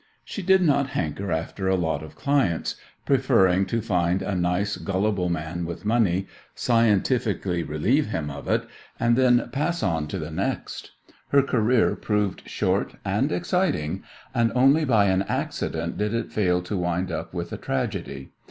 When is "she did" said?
0.25-0.63